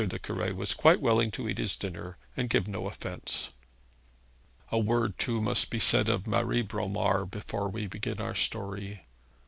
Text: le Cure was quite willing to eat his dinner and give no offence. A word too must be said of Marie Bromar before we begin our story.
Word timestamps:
le 0.01 0.17
Cure 0.17 0.51
was 0.55 0.73
quite 0.73 0.99
willing 0.99 1.29
to 1.29 1.47
eat 1.47 1.59
his 1.59 1.75
dinner 1.75 2.17
and 2.35 2.49
give 2.49 2.67
no 2.67 2.87
offence. 2.87 3.51
A 4.71 4.79
word 4.79 5.19
too 5.19 5.39
must 5.39 5.69
be 5.69 5.77
said 5.79 6.09
of 6.09 6.25
Marie 6.25 6.63
Bromar 6.63 7.23
before 7.27 7.69
we 7.69 7.85
begin 7.85 8.19
our 8.19 8.33
story. 8.33 9.05